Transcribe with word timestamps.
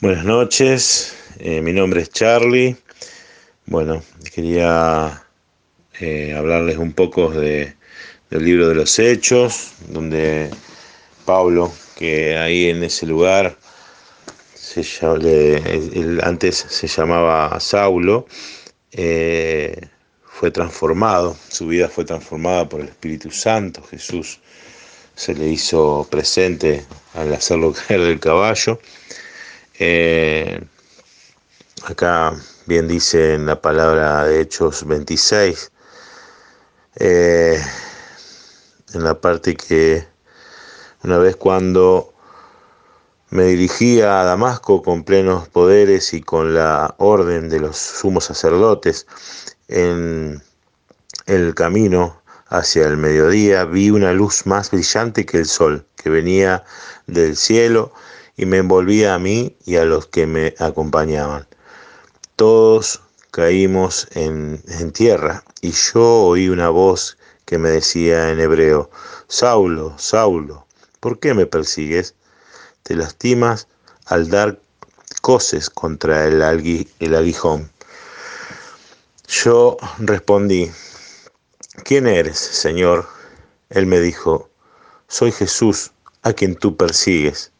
Buenas 0.00 0.24
noches, 0.24 1.14
eh, 1.38 1.62
mi 1.62 1.72
nombre 1.72 2.02
es 2.02 2.10
Charlie. 2.10 2.76
Bueno, 3.66 4.02
quería 4.34 5.24
eh, 6.00 6.34
hablarles 6.36 6.78
un 6.78 6.92
poco 6.92 7.30
de, 7.30 7.76
del 8.28 8.44
libro 8.44 8.68
de 8.68 8.74
los 8.74 8.98
Hechos, 8.98 9.72
donde 9.88 10.50
Pablo, 11.24 11.72
que 11.96 12.36
ahí 12.36 12.70
en 12.70 12.82
ese 12.82 13.06
lugar, 13.06 13.56
antes 16.22 16.56
se 16.68 16.86
llamaba 16.88 17.60
Saulo, 17.60 18.26
eh, 18.90 19.88
fue 20.24 20.50
transformado, 20.50 21.36
su 21.48 21.68
vida 21.68 21.88
fue 21.88 22.04
transformada 22.04 22.68
por 22.68 22.80
el 22.80 22.88
Espíritu 22.88 23.30
Santo, 23.30 23.80
Jesús 23.82 24.40
se 25.14 25.34
le 25.34 25.46
hizo 25.46 26.06
presente 26.10 26.84
al 27.14 27.32
hacerlo 27.32 27.72
caer 27.88 28.00
del 28.00 28.18
caballo. 28.18 28.80
Eh, 29.76 30.64
acá 31.84 32.32
bien 32.66 32.86
dice 32.86 33.34
en 33.34 33.46
la 33.46 33.60
palabra 33.60 34.24
de 34.24 34.40
Hechos 34.40 34.86
26, 34.86 35.72
eh, 36.96 37.60
en 38.92 39.02
la 39.02 39.20
parte 39.20 39.56
que 39.56 40.06
una 41.02 41.18
vez 41.18 41.34
cuando 41.34 42.14
me 43.30 43.46
dirigía 43.46 44.20
a 44.20 44.24
Damasco 44.24 44.80
con 44.80 45.02
plenos 45.02 45.48
poderes 45.48 46.14
y 46.14 46.20
con 46.20 46.54
la 46.54 46.94
orden 46.98 47.48
de 47.48 47.58
los 47.58 47.76
sumos 47.76 48.26
sacerdotes, 48.26 49.08
en 49.66 50.40
el 51.26 51.52
camino 51.56 52.22
hacia 52.46 52.86
el 52.86 52.96
mediodía 52.96 53.64
vi 53.64 53.90
una 53.90 54.12
luz 54.12 54.46
más 54.46 54.70
brillante 54.70 55.26
que 55.26 55.38
el 55.38 55.46
sol, 55.46 55.84
que 55.96 56.10
venía 56.10 56.62
del 57.08 57.36
cielo 57.36 57.92
y 58.36 58.46
me 58.46 58.58
envolvía 58.58 59.14
a 59.14 59.18
mí 59.18 59.56
y 59.64 59.76
a 59.76 59.84
los 59.84 60.06
que 60.06 60.26
me 60.26 60.54
acompañaban. 60.58 61.46
Todos 62.36 63.02
caímos 63.30 64.08
en, 64.12 64.62
tierra 64.92 65.44
y 65.60 65.72
yo 65.72 66.24
oí 66.24 66.48
una 66.48 66.68
voz 66.68 67.16
que 67.44 67.58
me 67.58 67.70
decía 67.70 68.30
en 68.30 68.40
hebreo, 68.40 68.90
Saulo, 69.28 69.94
Saulo, 69.98 70.66
¿por 71.00 71.18
qué 71.18 71.34
me 71.34 71.46
persigues? 71.46 72.14
Te 72.82 72.94
lastimas 72.94 73.68
al 74.06 74.28
dar 74.28 74.60
coces 75.20 75.70
contra 75.70 76.26
el 76.26 76.42
aguijón. 76.42 77.70
Yo 79.26 79.78
respondí, 79.98 80.70
¿quién 81.84 82.06
eres, 82.06 82.38
Señor? 82.38 83.08
Él 83.70 83.86
me 83.86 84.00
dijo, 84.00 84.50
soy 85.08 85.32
Jesús, 85.32 85.92
a 86.22 86.32
quien 86.32 86.56
tú 86.56 86.76
persigues. 86.76 87.53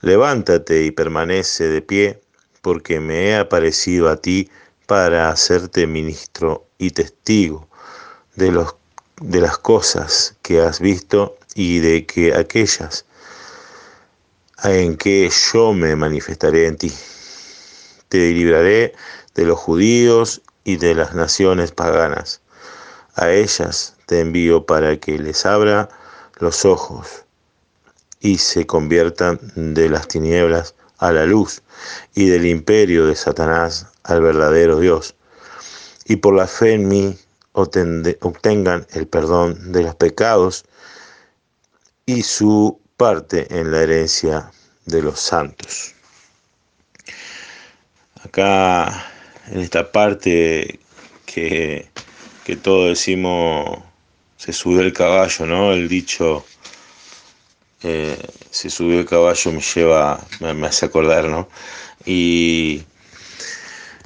Levántate 0.00 0.84
y 0.84 0.92
permanece 0.92 1.68
de 1.68 1.82
pie, 1.82 2.20
porque 2.62 3.00
me 3.00 3.28
he 3.28 3.36
aparecido 3.36 4.08
a 4.08 4.16
ti 4.16 4.48
para 4.86 5.28
hacerte 5.28 5.88
ministro 5.88 6.66
y 6.78 6.92
testigo 6.92 7.68
de, 8.36 8.52
los, 8.52 8.76
de 9.20 9.40
las 9.40 9.58
cosas 9.58 10.36
que 10.42 10.60
has 10.60 10.78
visto 10.78 11.36
y 11.54 11.80
de 11.80 12.06
que 12.06 12.34
aquellas 12.34 13.06
en 14.62 14.96
que 14.96 15.30
yo 15.52 15.72
me 15.72 15.96
manifestaré 15.96 16.66
en 16.66 16.76
ti. 16.76 16.92
Te 18.08 18.32
libraré 18.32 18.94
de 19.34 19.44
los 19.44 19.58
judíos 19.58 20.42
y 20.62 20.76
de 20.76 20.94
las 20.94 21.14
naciones 21.14 21.72
paganas. 21.72 22.40
A 23.14 23.32
ellas 23.32 23.96
te 24.06 24.20
envío 24.20 24.64
para 24.64 24.96
que 24.98 25.18
les 25.18 25.44
abra 25.44 25.88
los 26.38 26.64
ojos 26.64 27.24
y 28.20 28.38
se 28.38 28.66
conviertan 28.66 29.38
de 29.54 29.88
las 29.88 30.08
tinieblas 30.08 30.74
a 30.98 31.12
la 31.12 31.24
luz 31.24 31.62
y 32.14 32.28
del 32.28 32.46
imperio 32.46 33.06
de 33.06 33.14
Satanás 33.14 33.86
al 34.02 34.20
verdadero 34.20 34.80
Dios. 34.80 35.14
Y 36.06 36.16
por 36.16 36.34
la 36.34 36.46
fe 36.46 36.74
en 36.74 36.88
mí 36.88 37.16
obtengan 37.52 38.86
el 38.92 39.06
perdón 39.06 39.72
de 39.72 39.82
los 39.82 39.94
pecados 39.94 40.64
y 42.06 42.22
su 42.22 42.80
parte 42.96 43.46
en 43.50 43.70
la 43.70 43.82
herencia 43.82 44.50
de 44.86 45.02
los 45.02 45.20
santos. 45.20 45.94
Acá 48.24 49.06
en 49.50 49.60
esta 49.60 49.92
parte 49.92 50.80
que, 51.26 51.88
que 52.44 52.56
todos 52.56 52.88
decimos 52.88 53.78
se 54.36 54.52
subió 54.52 54.80
el 54.80 54.92
caballo, 54.92 55.46
¿no? 55.46 55.72
El 55.72 55.88
dicho 55.88 56.44
eh, 57.82 58.18
se 58.50 58.70
subió 58.70 59.00
el 59.00 59.06
caballo 59.06 59.52
me 59.52 59.60
lleva, 59.60 60.20
me, 60.40 60.66
hace 60.66 60.86
acordar, 60.86 61.24
¿no? 61.24 61.48
Y, 62.04 62.84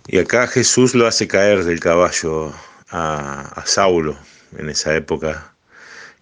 y, 0.07 0.19
acá 0.19 0.47
Jesús 0.47 0.95
lo 0.95 1.07
hace 1.07 1.29
caer 1.29 1.65
del 1.65 1.81
caballo 1.81 2.53
a, 2.91 3.41
a 3.55 3.67
Saulo 3.67 4.17
en 4.59 4.69
esa 4.71 4.95
época 4.95 5.55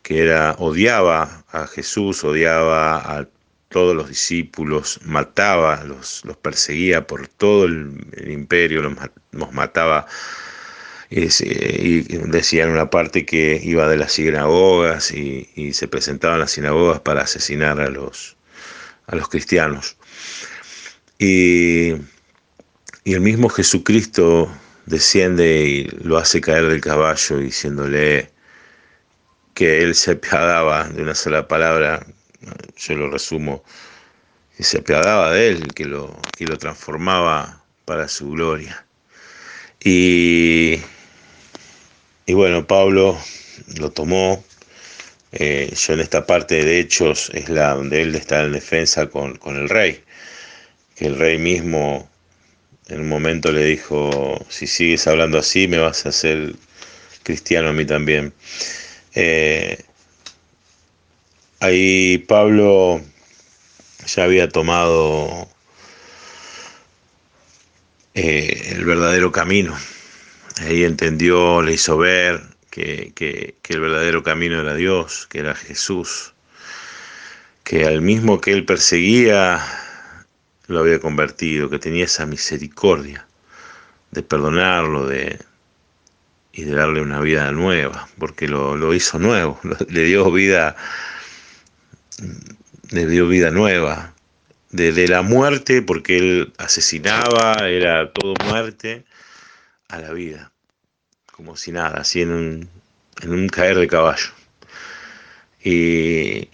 que 0.03 0.22
era 0.22 0.55
odiaba 0.59 1.44
a 1.53 1.66
Jesús, 1.66 2.25
odiaba 2.25 2.97
a 2.97 3.28
todos 3.69 3.94
los 3.94 4.09
discípulos, 4.09 5.00
mataba, 5.05 5.84
los, 5.84 6.25
los 6.25 6.37
perseguía 6.37 7.06
por 7.06 7.28
todo 7.28 7.67
el, 7.67 8.06
el 8.17 8.31
imperio, 8.32 8.82
los, 8.82 8.94
los 9.32 9.53
mataba 9.53 10.06
y, 11.10 11.25
y 11.25 12.03
decía 12.28 12.65
en 12.65 12.71
una 12.71 12.88
parte 12.88 13.26
que 13.26 13.60
iba 13.62 13.88
de 13.88 13.97
las 13.97 14.12
sinagogas 14.12 15.10
y, 15.12 15.72
se 15.72 15.88
presentaba 15.88 16.34
en 16.34 16.41
las 16.41 16.53
sinagogas 16.53 17.00
para 17.00 17.22
asesinar 17.22 17.81
a 17.81 17.91
los, 17.91 18.37
a 19.06 19.16
los 19.16 19.28
cristianos. 19.28 19.97
Y, 21.19 21.94
y 23.04 23.15
el 23.15 23.20
mismo 23.20 23.49
Jesucristo 23.49 24.50
desciende 24.87 25.65
y 25.65 25.84
lo 26.03 26.16
hace 26.19 26.41
caer 26.41 26.66
del 26.66 26.81
caballo 26.81 27.38
diciéndole 27.38 28.31
que 29.54 29.82
él 29.82 29.94
se 29.94 30.12
apiadaba 30.12 30.88
de 30.88 31.03
una 31.03 31.15
sola 31.15 31.47
palabra, 31.47 32.06
yo 32.76 32.94
lo 32.94 33.10
resumo, 33.10 33.65
que 34.56 34.62
se 34.62 34.78
apiadaba 34.78 35.32
de 35.32 35.49
él 35.49 35.75
que 35.75 35.84
lo, 35.84 36.16
y 36.38 36.47
lo 36.47 36.56
transformaba 36.56 37.65
para 37.84 38.09
su 38.09 38.31
gloria. 38.31 38.87
Y, 39.82 40.81
y 42.31 42.33
bueno, 42.33 42.65
Pablo 42.65 43.19
lo 43.77 43.91
tomó. 43.91 44.45
Eh, 45.33 45.75
yo 45.75 45.95
en 45.95 45.99
esta 45.99 46.27
parte 46.27 46.65
de 46.65 46.79
Hechos 46.79 47.29
es 47.35 47.49
la 47.49 47.75
donde 47.75 48.03
él 48.03 48.15
está 48.15 48.45
en 48.45 48.53
defensa 48.53 49.09
con, 49.09 49.37
con 49.37 49.57
el 49.57 49.69
rey. 49.69 50.05
Que 50.95 51.07
el 51.07 51.19
rey 51.19 51.39
mismo 51.39 52.09
en 52.87 53.01
un 53.01 53.09
momento 53.09 53.51
le 53.51 53.65
dijo, 53.65 54.39
si 54.49 54.69
sigues 54.69 55.09
hablando 55.09 55.39
así 55.39 55.67
me 55.67 55.79
vas 55.79 56.07
a 56.07 56.11
hacer 56.11 56.55
cristiano 57.25 57.71
a 57.71 57.73
mí 57.73 57.85
también. 57.85 58.33
Eh, 59.17 59.83
ahí 61.59 62.19
Pablo 62.29 63.01
ya 64.07 64.23
había 64.23 64.49
tomado 64.49 65.49
eh, 68.15 68.69
el 68.71 68.85
verdadero 68.85 69.33
camino 69.33 69.77
Ahí 70.60 70.84
entendió, 70.84 71.62
le 71.62 71.72
hizo 71.72 71.97
ver 71.97 72.43
que, 72.71 73.12
que, 73.15 73.54
que, 73.62 73.72
el 73.72 73.81
verdadero 73.81 74.22
camino 74.22 74.60
era 74.60 74.75
Dios, 74.75 75.26
que 75.31 75.38
era 75.38 75.54
Jesús, 75.54 76.34
que 77.65 77.87
al 77.87 78.03
mismo 78.03 78.43
que 78.43 78.53
él 78.53 78.66
perseguía 78.66 79.65
lo 80.66 80.81
había 80.81 81.00
convertido, 81.00 81.70
que 81.70 81.78
tenía 81.78 82.04
esa 82.04 82.26
misericordia 82.26 83.26
de 84.10 84.22
perdonarlo 84.22 85.06
de, 85.06 85.38
y 86.53 86.65
de 86.65 86.75
darle 86.75 87.00
una 87.00 87.20
vida 87.20 87.50
nueva, 87.53 88.09
porque 88.19 88.47
lo, 88.47 88.76
lo 88.76 88.93
hizo 88.93 89.19
nuevo, 89.19 89.59
le 89.88 90.04
dio 90.04 90.31
vida, 90.31 90.76
le 92.91 93.06
dio 93.06 93.28
vida 93.28 93.50
nueva, 93.50 94.12
de, 94.72 94.93
de 94.93 95.09
la 95.09 95.22
muerte, 95.22 95.81
porque 95.81 96.19
él 96.19 96.52
asesinaba, 96.58 97.67
era 97.67 98.12
todo 98.12 98.35
muerte, 98.44 99.05
a 99.90 99.98
la 99.98 100.12
vida, 100.12 100.52
como 101.32 101.56
si 101.56 101.72
nada, 101.72 102.00
así 102.00 102.22
en 102.22 102.69
un, 103.22 103.48
caer 103.48 103.76
de 103.78 103.88
caballo. 103.88 104.31
Y, 105.62 106.48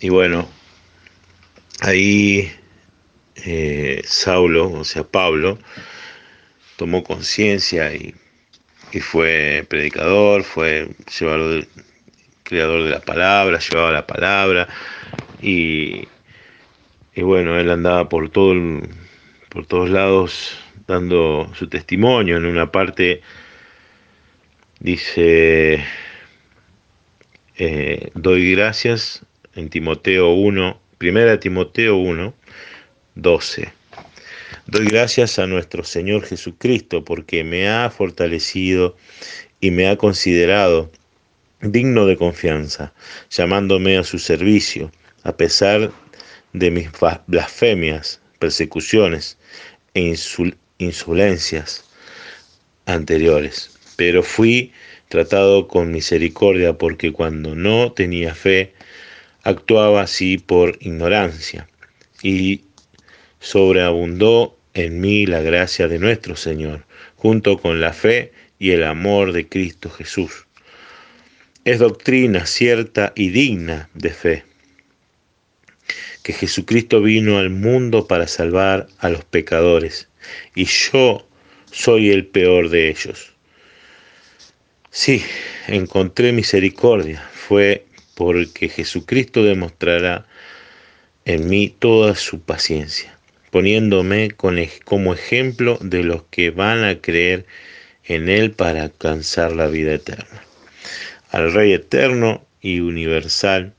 y 0.00 0.08
bueno, 0.08 0.48
ahí 1.80 2.50
eh, 3.36 4.02
Saulo, 4.04 4.70
o 4.70 4.84
sea, 4.84 5.04
Pablo, 5.04 5.58
tomó 6.76 7.02
conciencia 7.02 7.94
y, 7.94 8.14
y, 8.92 9.00
fue 9.00 9.66
predicador, 9.68 10.44
fue 10.44 10.90
llevador, 11.18 11.66
creador 12.44 12.84
de 12.84 12.90
la 12.90 13.00
palabra, 13.00 13.58
llevaba 13.58 13.92
la 13.92 14.06
palabra 14.06 14.68
y, 15.42 16.08
y 17.14 17.22
bueno, 17.22 17.58
él 17.58 17.70
andaba 17.70 18.08
por 18.08 18.30
todo 18.30 18.54
por 19.50 19.66
todos 19.66 19.90
lados 19.90 20.56
dando 20.90 21.50
su 21.54 21.68
testimonio. 21.68 22.36
En 22.36 22.44
una 22.44 22.70
parte 22.70 23.22
dice, 24.80 25.84
eh, 27.56 28.10
doy 28.14 28.52
gracias 28.52 29.24
en 29.54 29.70
Timoteo 29.70 30.32
1, 30.32 30.80
primera 30.98 31.38
Timoteo 31.38 31.96
1, 31.96 32.34
12. 33.14 33.72
Doy 34.66 34.86
gracias 34.86 35.38
a 35.38 35.46
nuestro 35.46 35.84
Señor 35.84 36.24
Jesucristo 36.24 37.04
porque 37.04 37.44
me 37.44 37.68
ha 37.68 37.88
fortalecido 37.90 38.96
y 39.60 39.70
me 39.70 39.88
ha 39.88 39.96
considerado 39.96 40.90
digno 41.60 42.06
de 42.06 42.16
confianza, 42.16 42.92
llamándome 43.30 43.96
a 43.96 44.04
su 44.04 44.18
servicio, 44.18 44.90
a 45.22 45.36
pesar 45.36 45.92
de 46.52 46.70
mis 46.70 46.88
blasfemias, 47.26 48.20
persecuciones 48.38 49.38
e 49.94 50.00
insolencias 50.80 51.84
anteriores. 52.86 53.78
Pero 53.96 54.22
fui 54.22 54.72
tratado 55.08 55.68
con 55.68 55.92
misericordia 55.92 56.78
porque 56.78 57.12
cuando 57.12 57.54
no 57.54 57.92
tenía 57.92 58.34
fe, 58.34 58.72
actuaba 59.42 60.02
así 60.02 60.38
por 60.38 60.76
ignorancia 60.80 61.68
y 62.22 62.62
sobreabundó 63.40 64.56
en 64.74 65.00
mí 65.00 65.26
la 65.26 65.40
gracia 65.40 65.88
de 65.88 65.98
nuestro 65.98 66.36
Señor, 66.36 66.84
junto 67.16 67.58
con 67.58 67.80
la 67.80 67.92
fe 67.92 68.32
y 68.58 68.70
el 68.70 68.84
amor 68.84 69.32
de 69.32 69.48
Cristo 69.48 69.90
Jesús. 69.90 70.46
Es 71.64 71.78
doctrina 71.78 72.46
cierta 72.46 73.12
y 73.16 73.30
digna 73.30 73.90
de 73.94 74.10
fe 74.10 74.44
que 76.22 76.32
Jesucristo 76.32 77.00
vino 77.00 77.38
al 77.38 77.50
mundo 77.50 78.06
para 78.06 78.26
salvar 78.26 78.88
a 78.98 79.08
los 79.08 79.24
pecadores, 79.24 80.08
y 80.54 80.64
yo 80.64 81.26
soy 81.70 82.10
el 82.10 82.26
peor 82.26 82.68
de 82.68 82.88
ellos. 82.88 83.32
Sí, 84.90 85.22
encontré 85.68 86.32
misericordia, 86.32 87.22
fue 87.32 87.86
porque 88.14 88.68
Jesucristo 88.68 89.44
demostrará 89.44 90.26
en 91.24 91.48
mí 91.48 91.74
toda 91.78 92.16
su 92.16 92.40
paciencia, 92.40 93.16
poniéndome 93.50 94.30
como 94.84 95.14
ejemplo 95.14 95.78
de 95.80 96.02
los 96.02 96.24
que 96.24 96.50
van 96.50 96.84
a 96.84 97.00
creer 97.00 97.46
en 98.04 98.28
Él 98.28 98.50
para 98.50 98.82
alcanzar 98.82 99.52
la 99.52 99.68
vida 99.68 99.94
eterna. 99.94 100.42
Al 101.30 101.52
Rey 101.52 101.72
eterno 101.72 102.44
y 102.60 102.80
universal, 102.80 103.74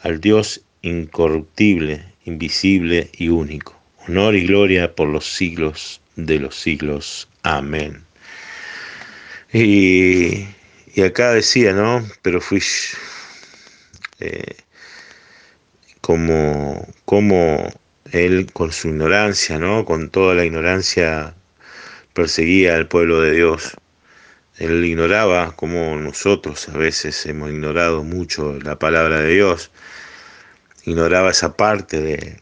al 0.00 0.20
Dios 0.20 0.62
incorruptible, 0.82 2.04
invisible 2.24 3.08
y 3.16 3.28
único. 3.28 3.81
Honor 4.08 4.34
y 4.34 4.46
gloria 4.46 4.94
por 4.94 5.08
los 5.08 5.32
siglos 5.32 6.00
de 6.16 6.40
los 6.40 6.56
siglos. 6.56 7.28
Amén. 7.42 8.04
Y, 9.52 10.46
acá 11.04 11.32
decía, 11.32 11.72
¿no? 11.72 12.04
Pero 12.22 12.40
fui 12.40 12.60
eh, 14.20 14.56
como, 16.00 16.88
como 17.04 17.70
él 18.10 18.50
con 18.52 18.72
su 18.72 18.88
ignorancia, 18.88 19.58
¿no? 19.58 19.84
Con 19.84 20.10
toda 20.10 20.34
la 20.34 20.44
ignorancia 20.44 21.34
perseguía 22.12 22.76
al 22.76 22.88
pueblo 22.88 23.20
de 23.20 23.32
Dios. 23.32 23.76
Él 24.58 24.84
ignoraba, 24.84 25.52
como 25.56 25.96
nosotros 25.96 26.68
a 26.68 26.76
veces 26.76 27.24
hemos 27.26 27.50
ignorado 27.50 28.04
mucho 28.04 28.58
la 28.60 28.78
palabra 28.78 29.20
de 29.20 29.34
Dios, 29.34 29.70
ignoraba 30.84 31.30
esa 31.30 31.56
parte 31.56 32.00
de, 32.00 32.40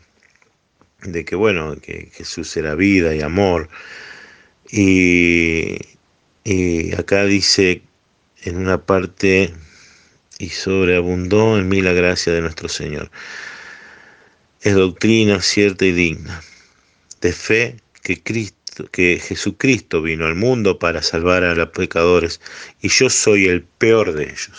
de 1.05 1.25
que, 1.25 1.37
bueno, 1.37 1.77
que 1.81 2.11
Jesús 2.13 2.57
era 2.57 2.75
vida 2.75 3.15
y 3.15 3.23
amor. 3.23 3.69
Y, 4.71 5.77
y 6.45 6.95
acá 6.95 7.25
dice 7.25 7.83
en 8.43 8.57
una 8.57 8.85
parte, 8.85 9.53
y 10.39 10.49
sobreabundó 10.49 11.59
en 11.59 11.69
mí 11.69 11.83
la 11.83 11.93
gracia 11.93 12.33
de 12.33 12.41
nuestro 12.41 12.69
Señor. 12.69 13.11
Es 14.63 14.75
doctrina 14.75 15.41
cierta 15.41 15.85
y 15.85 15.93
digna, 15.93 16.43
de 17.21 17.33
fe 17.33 17.77
que 18.03 18.23
Cristo 18.23 18.61
que 18.91 19.19
Jesucristo 19.19 20.03
vino 20.03 20.27
al 20.27 20.35
mundo 20.35 20.79
para 20.79 21.03
salvar 21.03 21.45
a 21.45 21.55
los 21.55 21.71
pecadores 21.71 22.41
y 22.81 22.89
yo 22.89 23.11
soy 23.11 23.47
el 23.47 23.63
peor 23.63 24.13
de 24.13 24.25
ellos. 24.25 24.53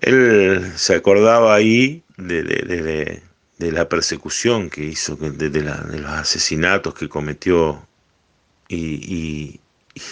Él 0.00 0.72
se 0.76 0.94
acordaba 0.94 1.54
ahí 1.54 2.02
de, 2.16 3.22
la 3.58 3.88
persecución 3.88 4.70
que 4.70 4.84
hizo, 4.84 5.16
de, 5.16 5.50
los 5.60 6.10
asesinatos 6.10 6.94
que 6.94 7.08
cometió 7.08 7.86
y, 8.68 9.60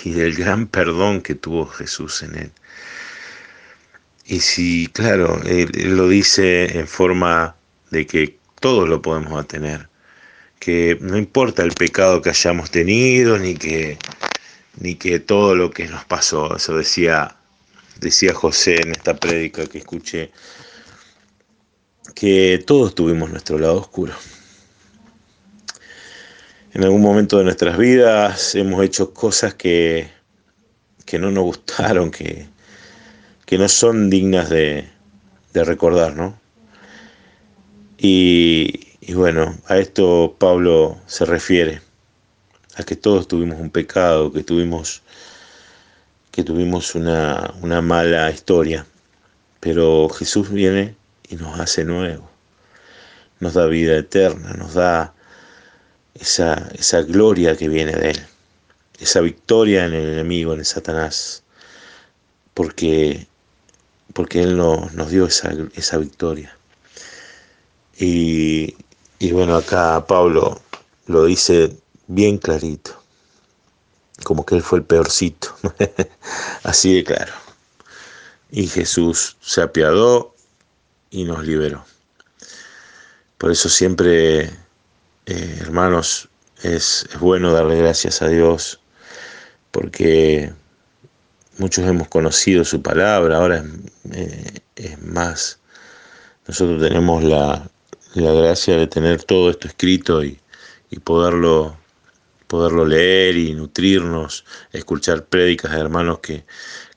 del 0.05 0.35
gran 0.35 0.67
perdón 0.67 1.21
que 1.21 1.35
tuvo 1.35 1.67
Jesús 1.67 2.23
en 2.23 2.37
él. 2.37 2.53
Y 4.27 4.41
si, 4.41 4.87
claro, 4.89 5.41
él, 5.45 5.71
lo 5.97 6.09
dice 6.09 6.79
en 6.79 6.89
forma 6.89 7.57
de 7.91 8.07
que 8.07 8.39
todos 8.61 8.89
lo 8.89 9.03
podemos 9.03 9.47
tener, 9.47 9.89
que 10.59 10.97
no 11.01 11.19
importa 11.19 11.63
el 11.63 11.73
pecado 11.73 12.23
que 12.23 12.31
hayamos 12.31 12.71
tenido, 12.71 13.39
ni 13.39 13.55
que, 13.55 13.99
ni 14.79 14.95
que 14.95 15.21
todo 15.21 15.55
lo 15.55 15.71
que 15.71 15.87
nos 15.87 16.05
pasó, 16.07 16.57
eso 16.57 16.75
decía, 16.79 17.37
decía 18.01 18.33
José 18.33 18.81
en 18.81 18.93
esta 18.93 19.15
prédica 19.15 19.67
que 19.67 19.79
escuché, 19.79 20.33
que 22.15 22.63
todos 22.65 22.95
tuvimos 22.95 23.31
nuestro 23.31 23.59
lado 23.59 23.79
oscuro. 23.79 24.15
En 26.73 26.83
algún 26.83 27.03
momento 27.03 27.39
de 27.39 27.45
nuestras 27.45 27.77
vidas 27.77 28.55
hemos 28.55 28.85
hecho 28.85 29.13
cosas 29.13 29.55
que, 29.55 30.09
que 31.05 31.19
no 31.19 31.31
nos 31.31 31.45
gustaron, 31.45 32.11
que, 32.11 32.47
que 33.47 33.59
no 33.59 33.69
son 33.69 34.11
dignas 34.11 34.49
de, 34.49 34.89
de 35.53 35.65
recordar, 35.65 36.17
¿no? 36.17 36.39
Y, 37.99 38.89
y 39.01 39.15
bueno, 39.15 39.57
a 39.67 39.79
esto 39.79 40.35
Pablo 40.39 40.99
se 41.07 41.25
refiere, 41.25 41.81
a 42.77 42.83
que 42.83 42.97
todos 42.97 43.29
tuvimos 43.29 43.61
un 43.61 43.71
pecado, 43.71 44.33
que 44.33 44.43
tuvimos, 44.43 45.03
que 46.33 46.43
tuvimos 46.43 46.95
una, 46.95 47.55
una 47.63 47.81
mala 47.81 48.31
historia, 48.31 48.87
pero 49.61 50.09
Jesús 50.09 50.51
viene 50.51 50.97
y 51.29 51.37
nos 51.37 51.59
hace 51.59 51.85
nuevo, 51.85 52.29
nos 53.41 53.55
da 53.55 53.67
vida 53.67 53.97
eterna, 53.97 54.53
nos 54.55 54.75
da 54.75 55.15
esa, 56.15 56.71
esa 56.75 57.03
gloria 57.03 57.57
que 57.57 57.69
viene 57.69 57.93
de 57.93 58.11
Él, 58.11 58.27
esa 58.99 59.21
victoria 59.21 59.87
en 59.87 59.95
el 59.95 60.13
enemigo, 60.13 60.53
en 60.53 60.61
el 60.61 60.67
Satanás, 60.67 61.43
porque, 62.55 63.27
porque 64.13 64.43
Él 64.43 64.57
no, 64.57 64.89
nos 64.93 65.11
dio 65.11 65.27
esa, 65.27 65.53
esa 65.75 65.99
victoria. 65.99 66.57
Y, 67.99 68.77
y 69.19 69.33
bueno, 69.33 69.57
acá 69.57 70.05
Pablo 70.07 70.61
lo 71.07 71.25
dice 71.25 71.77
bien 72.07 72.39
clarito, 72.39 73.01
como 74.25 74.45
que 74.45 74.57
Él 74.57 74.63
fue 74.63 74.79
el 74.79 74.85
peorcito, 74.85 75.55
así 76.63 76.95
de 76.95 77.05
claro. 77.05 77.33
Y 78.51 78.69
Jesús 78.69 79.37
se 79.41 79.63
apiadó 79.63 80.34
y 81.15 81.23
nos 81.25 81.47
liberó. 81.47 81.85
Por 83.39 83.53
eso 83.53 83.69
siempre, 83.69 84.51
eh, 85.27 85.59
hermanos, 85.61 86.29
es, 86.63 87.07
bueno 87.21 87.53
darle 87.53 87.79
gracias 87.79 88.21
a 88.21 88.27
Dios, 88.27 88.81
porque 89.71 90.53
muchos 91.59 91.87
hemos 91.87 92.09
conocido 92.09 92.65
su 92.65 92.83
palabra, 92.83 93.37
ahora 93.37 93.65
es, 94.11 94.63
eh, 94.75 94.97
más, 95.03 95.61
nosotros 96.49 96.83
tenemos 96.83 97.23
la, 97.23 97.71
gracia 98.17 98.77
de 98.77 98.89
tener 98.89 99.23
todo 99.23 99.51
esto 99.51 99.69
escrito 99.69 100.25
y, 100.25 100.41
poderlo, 101.05 101.77
poderlo 102.49 102.85
leer 102.85 103.37
y 103.37 103.53
nutrirnos, 103.55 104.45
escuchar 104.73 105.27
prédicas 105.27 105.73
de 105.73 105.79
hermanos 105.79 106.19
que, 106.19 106.45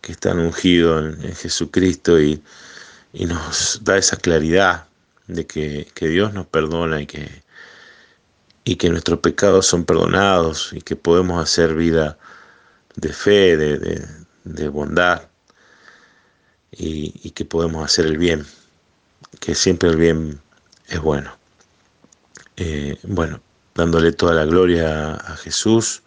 están 0.08 0.40
ungidos 0.40 1.16
en 1.22 1.36
Jesucristo 1.36 2.18
y, 2.22 2.42
y 3.18 3.26
nos 3.26 3.80
da 3.84 3.98
esa 3.98 4.16
claridad 4.16 4.86
de 5.26 5.48
que, 5.48 5.88
Dios 6.00 6.34
nos 6.34 6.46
perdona 6.46 7.02
y 7.02 7.08
que, 7.08 7.28
y 8.64 8.76
que 8.76 8.92
nuestros 8.92 9.22
pecados 9.22 9.66
son 9.66 9.86
perdonados 9.86 10.72
y 10.72 10.82
que 10.82 10.96
podemos 10.96 11.42
hacer 11.42 11.74
vida 11.74 12.20
de 12.96 13.12
fe, 13.12 13.58
de, 13.58 14.70
bondad 14.70 15.24
y, 16.70 17.32
que 17.32 17.44
podemos 17.44 17.84
hacer 17.84 18.06
el 18.06 18.20
bien, 18.20 18.46
que 19.40 19.56
siempre 19.56 19.90
el 19.90 19.98
bien 19.98 20.40
es 20.88 21.02
bueno. 21.02 21.36
Eh, 22.56 23.00
bueno, 23.02 23.42
dándole 23.74 24.12
toda 24.12 24.36
la 24.36 24.46
gloria 24.46 25.16
a 25.16 25.36
Jesús 25.38 26.04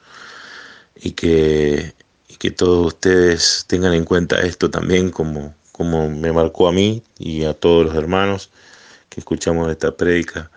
y 0.94 1.10
que, 1.10 1.92
y 2.28 2.36
que 2.36 2.52
todos 2.52 2.86
ustedes 2.86 3.64
tengan 3.66 3.94
en 3.94 4.04
cuenta 4.04 4.40
esto 4.42 4.70
también 4.70 5.10
como 5.10 5.56
como 5.80 6.10
me 6.10 6.30
marcó 6.30 6.68
a 6.68 6.72
mí 6.72 7.02
y 7.18 7.44
a 7.44 7.54
todos 7.54 7.86
los 7.86 7.94
hermanos 7.94 8.50
que 9.08 9.20
escuchamos 9.20 9.70
esta 9.70 9.96
prédica, 9.96 10.50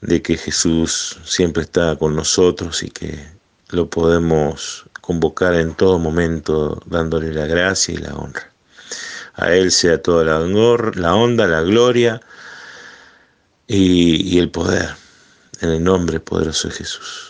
de 0.00 0.22
que 0.22 0.38
Jesús 0.38 1.18
siempre 1.24 1.62
está 1.62 1.94
con 1.96 2.16
nosotros 2.16 2.82
y 2.82 2.88
que 2.88 3.22
lo 3.68 3.90
podemos 3.90 4.86
convocar 5.02 5.52
en 5.56 5.74
todo 5.74 5.98
momento 5.98 6.80
dándole 6.86 7.34
la 7.34 7.44
gracia 7.44 7.92
y 7.92 7.98
la 7.98 8.14
honra. 8.14 8.50
A 9.34 9.52
Él 9.52 9.70
sea 9.70 10.00
toda 10.00 10.24
la, 10.24 10.40
honor, 10.40 10.96
la 10.96 11.14
onda, 11.14 11.46
la 11.46 11.60
gloria 11.60 12.22
y, 13.66 14.26
y 14.26 14.38
el 14.38 14.50
poder 14.50 14.88
en 15.60 15.68
el 15.68 15.84
nombre 15.84 16.18
poderoso 16.18 16.68
de 16.68 16.76
Jesús. 16.76 17.29